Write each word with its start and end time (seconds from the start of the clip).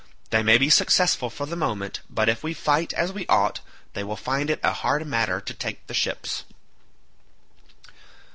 They 0.31 0.41
may 0.41 0.57
be 0.57 0.71
successful 0.71 1.29
for 1.29 1.45
the 1.45 1.55
moment 1.55 1.99
but 2.09 2.27
if 2.27 2.41
we 2.41 2.55
fight 2.55 2.91
as 2.93 3.13
we 3.13 3.27
ought 3.27 3.59
they 3.93 4.03
will 4.03 4.15
find 4.15 4.49
it 4.49 4.59
a 4.63 4.73
hard 4.73 5.05
matter 5.05 5.39
to 5.39 5.53
take 5.53 5.85
the 5.85 5.93
ships." 5.93 6.43